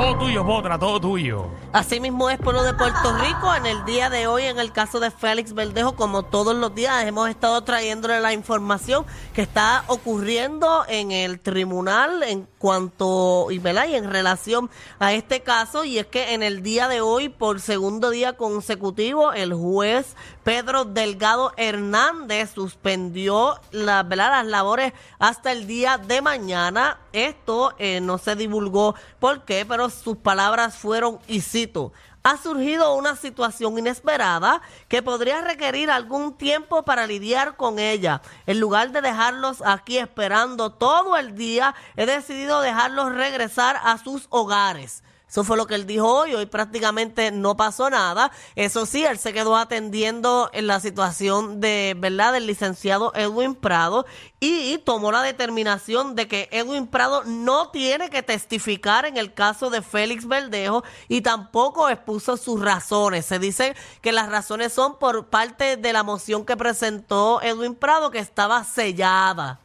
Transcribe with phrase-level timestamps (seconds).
[0.00, 1.46] Todo tuyo, Potra, todo tuyo.
[1.74, 3.54] Así mismo es pueblo de Puerto Rico.
[3.54, 7.04] En el día de hoy, en el caso de Félix Verdejo, como todos los días,
[7.04, 13.94] hemos estado trayéndole la información que está ocurriendo en el tribunal en cuanto y, y
[13.94, 15.84] en relación a este caso.
[15.84, 20.86] Y es que en el día de hoy, por segundo día consecutivo, el juez Pedro
[20.86, 24.30] Delgado Hernández suspendió la, ¿verdad?
[24.30, 26.98] las labores hasta el día de mañana.
[27.12, 31.92] Esto eh, no se divulgó por qué, pero sus palabras fueron, y cito,
[32.22, 38.20] ha surgido una situación inesperada que podría requerir algún tiempo para lidiar con ella.
[38.46, 44.26] En lugar de dejarlos aquí esperando todo el día, he decidido dejarlos regresar a sus
[44.30, 45.02] hogares.
[45.30, 46.34] Eso fue lo que él dijo hoy.
[46.34, 48.32] Hoy prácticamente no pasó nada.
[48.56, 54.06] Eso sí, él se quedó atendiendo en la situación de, ¿verdad?, del licenciado Edwin Prado
[54.40, 59.70] y tomó la determinación de que Edwin Prado no tiene que testificar en el caso
[59.70, 63.26] de Félix Verdejo y tampoco expuso sus razones.
[63.26, 68.10] Se dice que las razones son por parte de la moción que presentó Edwin Prado
[68.10, 69.60] que estaba sellada.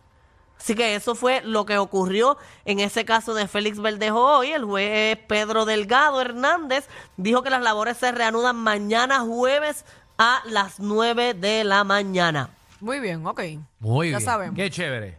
[0.57, 4.51] Así que eso fue lo que ocurrió en ese caso de Félix Verdejo hoy.
[4.51, 9.85] El juez Pedro Delgado Hernández dijo que las labores se reanudan mañana jueves
[10.17, 12.49] a las 9 de la mañana.
[12.79, 13.41] Muy bien, ok.
[13.79, 14.25] Muy Ya bien.
[14.25, 14.55] sabemos.
[14.55, 15.15] Qué chévere.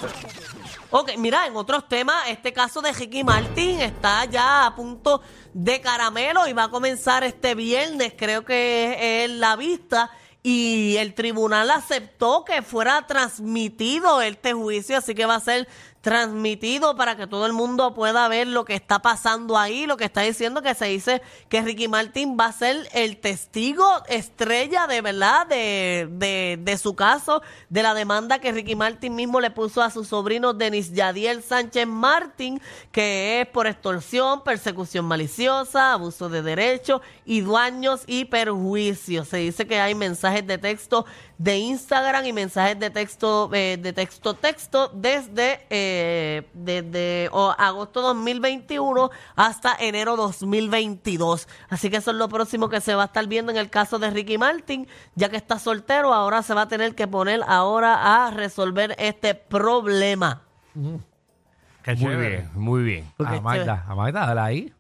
[0.91, 5.21] Ok, mira, en otros temas, este caso de Ricky Martin está ya a punto
[5.53, 10.11] de caramelo y va a comenzar este viernes, creo que es la vista.
[10.49, 15.67] Y el tribunal aceptó que fuera transmitido este juicio, así que va a ser
[16.03, 20.05] transmitido para que todo el mundo pueda ver lo que está pasando ahí, lo que
[20.05, 25.01] está diciendo que se dice que Ricky Martin va a ser el testigo estrella de
[25.01, 29.83] verdad de, de, de su caso, de la demanda que Ricky Martin mismo le puso
[29.83, 36.43] a su sobrino Denis Yadiel Sánchez Martin, que es por extorsión, persecución maliciosa, abuso de
[36.43, 39.29] derechos y daños y perjuicios.
[39.29, 41.05] Se dice que hay mensajes de texto
[41.37, 47.29] de Instagram y mensajes de texto eh, de texto texto desde eh, desde
[47.59, 53.07] agosto 2021 hasta enero 2022 así que eso es lo próximo que se va a
[53.07, 56.63] estar viendo en el caso de Ricky Martin ya que está soltero ahora se va
[56.63, 60.41] a tener que poner ahora a resolver este problema
[61.87, 62.29] Qué Muy chévere.
[62.29, 63.13] bien, muy bien.
[63.17, 64.75] Porque A Magda, a Magda, dale ahí.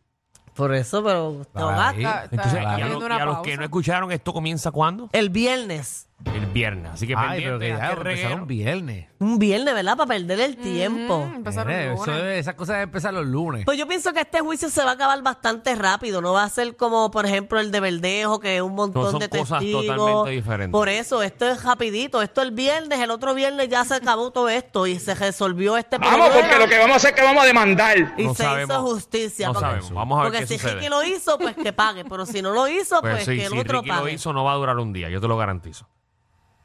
[0.57, 2.01] Por eso pero te ahogaste.
[2.03, 3.43] Está- Entonces, y a, una y a los pausa.
[3.51, 5.09] que no escucharon, ¿esto comienza cuándo?
[5.13, 6.93] el viernes El viernes.
[6.95, 7.93] Así que Ay, pero que reguero.
[8.01, 9.07] empezaron viernes.
[9.19, 12.03] un viernes verdad para perder el tiempo Mm, empezaron Nene, lunes.
[12.03, 13.65] eso debe- esas cosas deben empezar los lunes.
[13.67, 16.49] Pues yo pienso que este juicio se va a acabar bastante rápido, no va a
[16.49, 19.87] ser como, por ejemplo, el de Verdejo, que es un montón son de cosas testigos.
[19.87, 20.73] totalmente diferentes.
[20.73, 24.49] Por eso, esto es rapidito, esto el viernes, el otro viernes ya se acabó todo
[24.49, 27.23] esto y se resolvió este Vamos, problema porque lo que vamos a hacer es que
[27.23, 28.15] vamos a demandar.
[28.17, 28.75] y No se sabemos.
[28.77, 29.47] hizo justicia.
[29.49, 29.91] No porque sabemos.
[29.93, 30.75] Vamos a ver porque qué si sucede.
[30.81, 33.45] Ricky lo hizo, pues que pague, pero si no lo hizo, pues, Pues sí, que
[33.47, 34.03] el si otro Ricky pague.
[34.03, 35.87] lo hizo, no va a durar un día, yo te lo garantizo.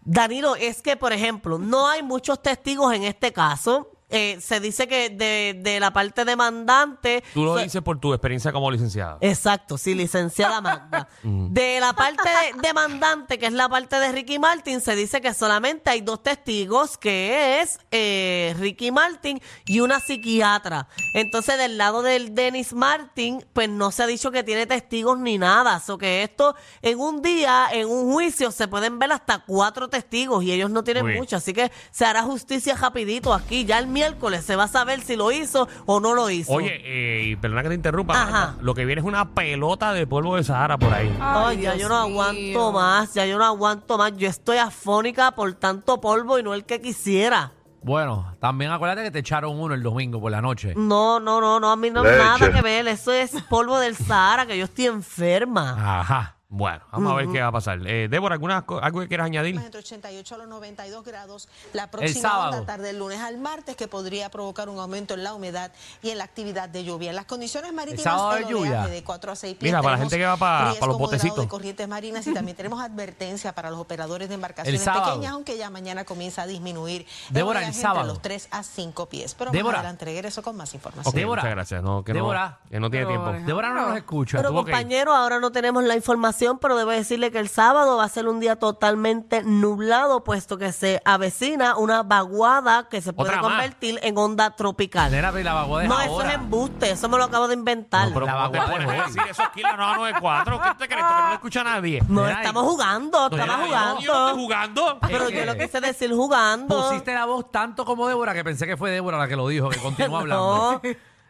[0.03, 3.91] Danilo, es que, por ejemplo, no hay muchos testigos en este caso.
[4.11, 7.23] Eh, se dice que de, de la parte demandante...
[7.33, 9.17] Tú lo dices por tu experiencia como licenciado.
[9.21, 11.07] Exacto, sí, licenciada Magda.
[11.23, 15.33] De la parte de- demandante, que es la parte de Ricky Martin, se dice que
[15.33, 20.87] solamente hay dos testigos, que es eh, Ricky Martin y una psiquiatra.
[21.13, 25.37] Entonces, del lado del Dennis Martin, pues no se ha dicho que tiene testigos ni
[25.37, 25.81] nada.
[25.87, 30.43] O que esto, en un día, en un juicio, se pueden ver hasta cuatro testigos
[30.43, 31.37] y ellos no tienen mucho.
[31.37, 33.65] Así que se hará justicia rapidito aquí.
[33.65, 34.00] Ya el miércoles
[34.41, 36.51] se va a saber si lo hizo o no lo hizo.
[36.51, 38.31] Oye, eh, y perdona que te interrumpa, Ajá.
[38.31, 41.15] Magda, lo que viene es una pelota de polvo de Sahara por ahí.
[41.19, 42.21] Ay, ya Dios yo no mío.
[42.21, 44.15] aguanto más, ya yo no aguanto más.
[44.17, 47.51] Yo estoy afónica por tanto polvo y no el que quisiera.
[47.83, 50.73] Bueno, también acuérdate que te echaron uno el domingo por la noche.
[50.75, 52.87] No, no, no, no, a mí no hay nada que ver.
[52.87, 55.99] Eso es polvo del Sahara, que yo estoy enferma.
[55.99, 56.37] Ajá.
[56.53, 57.79] Bueno, vamos a ver qué va a pasar.
[57.87, 59.55] Eh, Débora, ¿alguna, ¿algo que quieras añadir?
[59.55, 63.87] entre 88 a los 92 grados la El próxima tarde del lunes al martes que
[63.87, 65.71] podría provocar un aumento en la humedad
[66.03, 67.11] y en la actividad de lluvia.
[67.11, 68.85] En las condiciones marítimas sábado el hay lluvia.
[68.87, 69.71] de 4 a 6 pies.
[69.71, 71.45] Mira, para la gente que va pa- riesgo pa los moderado botecitos.
[71.45, 75.05] de corrientes marinas y también tenemos advertencia para los operadores de embarcaciones El sábado.
[75.13, 77.99] pequeñas, aunque ya mañana comienza a disminuir el Débora, el sábado.
[78.11, 79.35] entre los 3 a 5 pies.
[79.35, 79.77] Pero Débora.
[79.77, 81.07] más adelante regreso con más información.
[81.07, 81.43] Ok, Débora.
[81.43, 81.81] muchas gracias.
[81.81, 82.59] No, que, Débora.
[82.65, 83.31] no, que no tiene tiempo.
[83.45, 84.35] Débora no nos escucha.
[84.37, 88.09] Pero compañero, ahora no tenemos la información, pero debo decirle que el sábado va a
[88.09, 93.41] ser un día totalmente nublado, puesto que se avecina una vaguada que se puede Otra
[93.41, 93.51] más.
[93.51, 95.11] convertir en onda tropical.
[95.11, 96.29] Nena, pero la vaguada es No, eso ahora.
[96.29, 98.07] es embuste, eso me lo acabo de inventar.
[98.07, 100.61] No, pero La ¿cómo te vaguada pones a es decir eso aquí en la 994?
[100.61, 101.01] ¿Qué te crees?
[101.03, 102.03] ¿Esto que no lo escucha nadie?
[102.07, 104.81] No, Mira, estamos y- jugando, estamos yo- Yo no estoy jugando.
[104.81, 104.99] jugando.
[105.07, 106.81] Pero yo que lo quise decir jugando.
[106.89, 109.69] Pusiste la voz tanto como Débora que pensé que fue Débora la que lo dijo,
[109.69, 110.71] que continúa hablando.
[110.73, 110.81] No,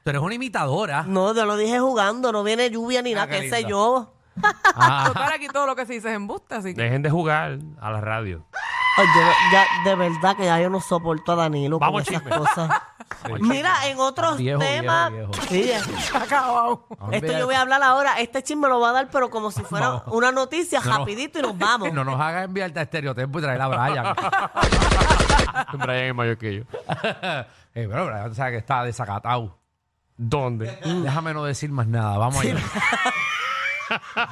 [0.03, 1.03] Tú eres una imitadora.
[1.07, 3.69] No, yo lo dije jugando, no viene lluvia ni Ah, nada, qué qué sé lindo.
[3.69, 4.13] yo.
[4.75, 6.81] Ah, Total, aquí todo lo que se dice es embuste, así que.
[6.81, 8.45] Dejen de jugar a la radio.
[8.97, 12.23] Ay, yo ya, de verdad que ya yo no soporto a Danilo Vamos, con esas
[12.23, 12.37] chisme.
[12.37, 12.69] cosas.
[13.41, 15.11] Mira, en otros Viejo, viejo, temas.
[15.11, 15.31] viejo.
[15.49, 15.81] Sí, ya.
[16.21, 16.87] Acabado.
[17.11, 18.19] esto yo voy a hablar ahora.
[18.19, 20.97] Este chisme lo va a dar, pero como si fuera una noticia, No, no.
[20.99, 21.91] rapidito y nos vamos.
[21.93, 24.15] No nos hagas enviarte a estereotipo y traer a Brian.
[25.73, 26.63] Brian es mayor que yo.
[26.87, 29.57] eh, pero Brian sabe que está desacatado.
[30.17, 30.77] ¿Dónde?
[30.83, 32.17] Déjame no decir más nada.
[32.17, 32.55] Vamos allá.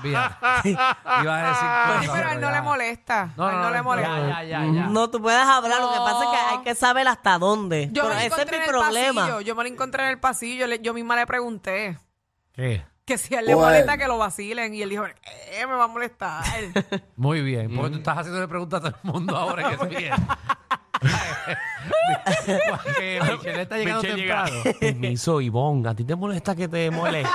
[0.01, 0.69] Fíjate.
[0.69, 2.55] Iba a decir cosas, Sí, pero a él no ya.
[2.55, 3.29] le molesta.
[3.37, 4.17] No, a él no, no, le molesta.
[4.19, 4.83] Ya, ya, ya, ya.
[4.87, 5.81] No, tú puedes hablar.
[5.81, 7.89] Lo que pasa es que hay que saber hasta dónde.
[7.91, 9.21] Yo pero me lo ese es encontré mi en el problema.
[9.21, 9.41] pasillo.
[9.41, 10.67] Yo me lo encontré en el pasillo.
[10.67, 11.97] le- yo misma le pregunté
[12.53, 12.85] ¿Qué?
[13.05, 14.73] que si a él le molesta que lo vacilen.
[14.75, 15.03] Y él dijo,
[15.51, 16.43] ¿qué me va a molestar?
[17.15, 17.75] Muy bien.
[17.75, 20.13] Porque tú estás haciendo preguntas a todo el mundo ahora que bien.
[20.99, 21.01] Porque
[23.31, 24.45] Michelle está llegando Michelle llega.
[24.45, 24.77] temprano.
[24.79, 27.29] Permiso, Ivonne, ¿a ti te molesta que te moleste?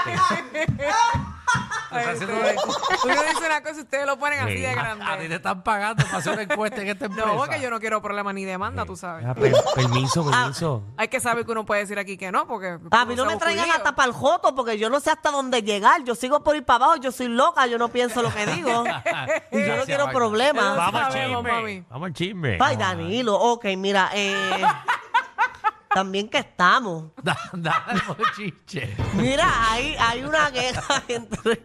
[1.99, 2.61] Ay, haciendo ustedes-
[3.05, 4.61] Uno dice una cosa y ustedes lo ponen así Sí.
[4.61, 5.35] de A ti te grande.
[5.37, 7.29] están pagando para hacer una encuesta en esta empresa.
[7.29, 9.25] No, porque yo no quiero problemas ni demanda, tú sabes.
[9.27, 10.83] Ah, per- permiso, permiso.
[10.97, 12.79] Hay que saber que uno puede decir aquí que no, porque...
[12.91, 15.63] A mí no me traigan hasta para el joto porque yo no sé hasta dónde
[15.63, 16.03] llegar.
[16.05, 18.85] Yo sigo por ir para abajo, yo soy loca, yo no pienso lo que digo.
[18.85, 18.89] y
[19.53, 20.19] yo no Gracias, quiero Magda.
[20.19, 20.77] problemas.
[20.77, 21.53] Vamos al sabemos, chisme.
[21.53, 21.85] mami.
[21.91, 22.59] Vamos al chisme.
[22.61, 24.63] Ay, Danilo, ok, mira, eh,
[25.93, 27.13] también que estamos.
[27.23, 28.01] Da- Dale
[28.37, 28.97] chiche.
[29.15, 31.63] Mira, hay, hay una guerra entre,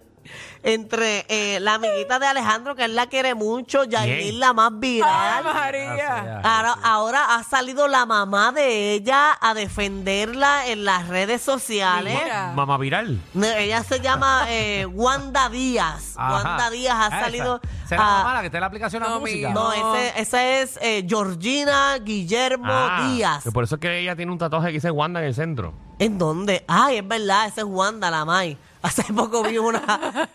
[0.64, 4.80] entre eh, la amiguita de Alejandro, que él la quiere mucho, Yailin, la más ¡Ay,
[4.80, 5.44] viral.
[5.44, 6.42] María!
[6.44, 12.18] Ahora, ahora ha salido la mamá de ella a defenderla en las redes sociales.
[12.24, 12.52] Mira.
[12.56, 13.22] Mamá viral.
[13.34, 16.14] No, Ella se llama eh, Wanda Díaz.
[16.18, 16.34] Ajá.
[16.34, 17.20] Wanda Díaz ha Ah, esa.
[17.22, 17.62] salido.
[17.88, 19.48] ¿Será la a- mamá la que está en la aplicación de la No, música?
[19.48, 19.96] mi- no, No.
[19.96, 23.44] ese, esa es eh, Georgina Guillermo Ah, Díaz.
[23.44, 25.74] que por eso es que ella tiene un tatuaje que dice Wanda en el centro.
[26.00, 26.64] ¿En dónde?
[26.68, 28.58] Ay, es verdad, esa es Wanda, la May.
[28.81, 29.78] Hace poco vi una,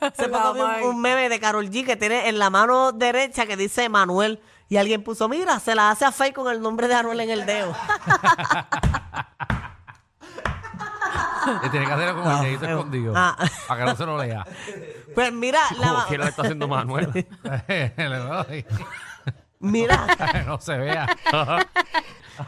[0.01, 3.57] hace poco vi un, meme de Carol G que tiene en la mano derecha que
[3.57, 4.41] dice Manuel.
[4.69, 7.31] Y alguien puso, mira, se la hace a Faye con el nombre de Anuel en
[7.31, 7.75] el dedo.
[11.63, 13.13] Y tiene que hacerlo con el Ah, dedito eh, escondido.
[13.17, 13.37] ah.
[13.69, 14.47] Para que no se lo lea.
[15.15, 17.13] Pues mira, la, está haciendo Manuel.
[17.97, 18.67] Le doy.
[19.61, 20.07] mira,
[20.47, 21.07] no se vea.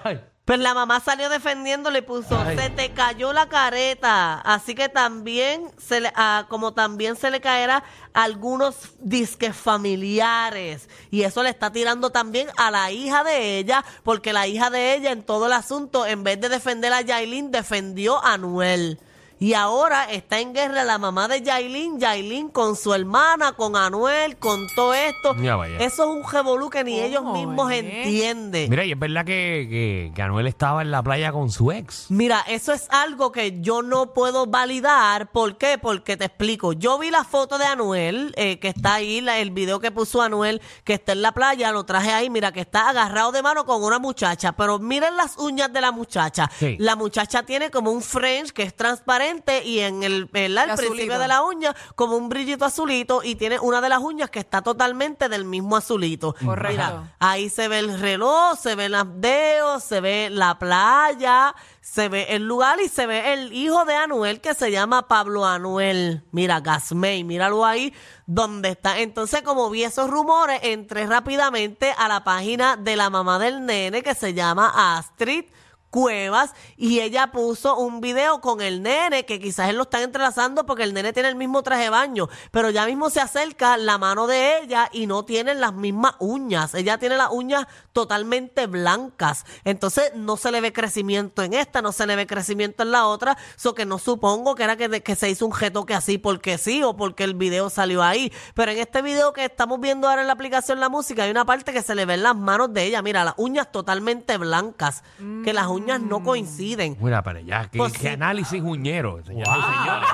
[0.04, 0.20] Ay.
[0.46, 4.34] Pues la mamá salió defendiendo, y puso, se te cayó la careta.
[4.42, 7.82] Así que también, se le, ah, como también se le caerá
[8.14, 10.88] a algunos disques familiares.
[11.10, 14.94] Y eso le está tirando también a la hija de ella, porque la hija de
[14.94, 19.00] ella en todo el asunto, en vez de defender a Yailin, defendió a Anuel.
[19.38, 24.38] Y ahora está en guerra la mamá de Yailin, Yailin con su hermana, con Anuel,
[24.38, 25.34] con todo esto.
[25.36, 25.76] Ya vaya.
[25.76, 28.70] Eso es un revolú que ni ellos ¿Cómo mismos entienden.
[28.70, 32.06] Mira, y es verdad que, que, que Anuel estaba en la playa con su ex.
[32.10, 35.30] Mira, eso es algo que yo no puedo validar.
[35.32, 35.76] ¿Por qué?
[35.76, 36.72] Porque te explico.
[36.72, 40.22] Yo vi la foto de Anuel, eh, que está ahí, la- el video que puso
[40.22, 43.66] Anuel, que está en la playa, lo traje ahí, mira, que está agarrado de mano
[43.66, 44.52] con una muchacha.
[44.52, 46.50] Pero miren las uñas de la muchacha.
[46.58, 46.76] Sí.
[46.78, 49.25] La muchacha tiene como un French que es transparente
[49.64, 53.88] y en el, principio de la uña como un brillito azulito y tiene una de
[53.88, 56.34] las uñas que está totalmente del mismo azulito.
[56.44, 56.70] Correcto.
[56.70, 62.08] Mira, Ahí se ve el reloj, se ven los dedos, se ve la playa, se
[62.08, 66.24] ve el lugar y se ve el hijo de Anuel que se llama Pablo Anuel.
[66.32, 67.92] Mira, Gasmey, míralo ahí
[68.26, 68.98] donde está.
[68.98, 74.02] Entonces, como vi esos rumores, entré rápidamente a la página de la mamá del nene
[74.02, 75.44] que se llama Astrid.
[75.90, 80.66] Cuevas y ella puso un video con el nene que quizás él lo están entrelazando
[80.66, 83.96] porque el nene tiene el mismo traje de baño, pero ya mismo se acerca la
[83.96, 86.74] mano de ella y no tienen las mismas uñas.
[86.74, 89.46] Ella tiene las uñas totalmente blancas.
[89.64, 93.06] Entonces no se le ve crecimiento en esta, no se le ve crecimiento en la
[93.06, 96.58] otra, so que no supongo que era que, que se hizo un retoque así porque
[96.58, 98.32] sí o porque el video salió ahí.
[98.54, 101.46] Pero en este video que estamos viendo ahora en la aplicación La Música hay una
[101.46, 103.00] parte que se le ven las manos de ella.
[103.02, 105.02] Mira, las uñas totalmente blancas,
[105.44, 106.96] que las uñas no coinciden.
[107.00, 107.68] Mira, para allá.
[107.70, 108.08] ¿Qué, Pues qué sí.
[108.08, 110.08] análisis uñero, señoras y señores.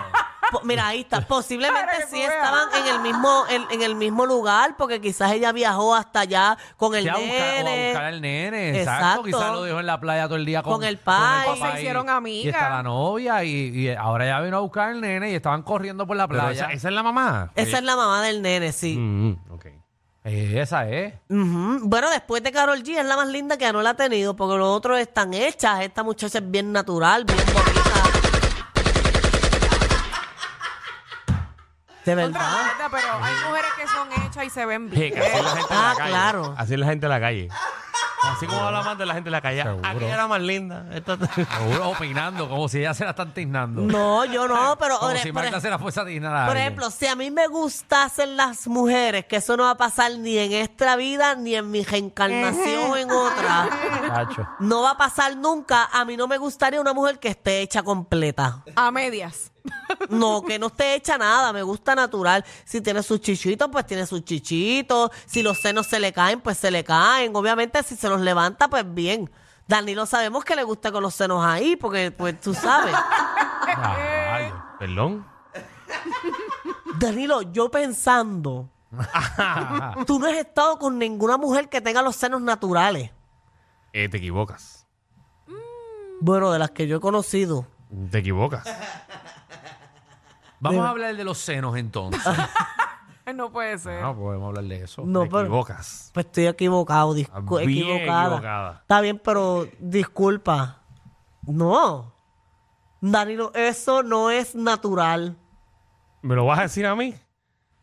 [0.50, 1.20] Po- Mira, ahí está.
[1.26, 5.94] Posiblemente sí estaban en el mismo en, en el mismo lugar, porque quizás ella viajó
[5.94, 7.86] hasta allá con el Sí, a buscar, o a nene.
[7.88, 9.00] buscar al nene, exacto.
[9.00, 9.22] Exacto.
[9.24, 11.48] Quizás lo dejó en la playa todo el día con, Con el pai.
[11.48, 12.44] O se papá y- hicieron amigas.
[12.44, 15.62] Y está la novia y, y ahora ya vino a buscar al nene y estaban
[15.62, 16.64] corriendo por la Pero playa.
[16.66, 17.50] esa, esa es la mamá.
[17.54, 18.94] Esa es la mamá del nene, sí.
[18.98, 19.66] Mm, mm, ok.
[20.24, 21.14] Eh, esa es.
[21.28, 21.80] Ujú.
[21.82, 24.56] Bueno, después de Carol G es la más linda que no la ha tenido, porque
[24.56, 25.80] los otros están hechas.
[25.80, 27.80] Esta muchacha es bien natural, bien bonita.
[32.04, 32.52] De Otra verdad.
[32.64, 35.14] vuelta, pero hay mujeres que son hechas y se ven Sí, bien.
[35.14, 36.10] que así es la gente en Ah, la calle.
[36.10, 36.54] claro.
[36.58, 37.48] Así es la gente en la calle.
[38.32, 39.62] Así como habla más de la gente en la calle.
[39.62, 39.86] Seguro.
[39.88, 40.86] Aquella era más linda.
[40.92, 43.82] Esta- Seguro opinando, como si ella se la están tiznando.
[43.82, 46.46] No, yo no, pero Como por, si por- Marta se la fuese a tiznar a
[46.46, 46.62] por alguien.
[46.62, 50.38] ejemplo, si a mí me gustasen las mujeres, que eso no va a pasar ni
[50.38, 53.68] en esta vida ni en mi reencarnación en otra.
[54.06, 54.46] Chacho.
[54.60, 55.88] No va a pasar nunca.
[55.92, 58.64] A mí no me gustaría una mujer que esté hecha completa.
[58.76, 59.50] A medias.
[60.08, 61.52] No, que no esté hecha nada.
[61.52, 62.44] Me gusta natural.
[62.64, 65.10] Si tiene sus chichitos, pues tiene sus chichitos.
[65.26, 67.34] Si los senos se le caen, pues se le caen.
[67.34, 69.30] Obviamente, si se los levanta, pues bien.
[69.66, 72.94] Danilo sabemos que le gusta con los senos ahí, porque pues tú sabes.
[73.76, 75.26] Ay, Perdón.
[76.98, 78.68] Danilo, yo pensando,
[80.06, 83.10] tú no has estado con ninguna mujer que tenga los senos naturales.
[83.92, 84.86] Eh, te equivocas.
[86.20, 87.66] Bueno, de las que yo he conocido.
[88.10, 88.64] Te equivocas.
[90.62, 92.22] Vamos a hablar de los senos entonces.
[93.36, 94.02] No puede ser.
[94.02, 95.02] no podemos hablar de eso.
[95.06, 96.10] No, te pero- equivocas.
[96.12, 98.26] Pues estoy equivocado, discu- bien equivocada.
[98.26, 98.78] equivocada.
[98.82, 100.80] Está bien, pero disculpa.
[101.46, 102.12] No.
[103.00, 105.36] Danilo, eso no es natural.
[106.20, 107.14] ¿Me lo vas a decir a mí?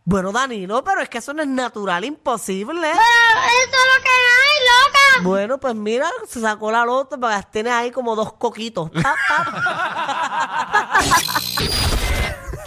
[0.03, 2.89] Bueno, Danilo, pero es que eso no es natural, imposible.
[2.91, 5.23] eso es lo que hay, loca.
[5.29, 8.89] Bueno, pues mira, se sacó la lota para que tiene ahí como dos coquitos.
[8.91, 10.99] Pa, pa.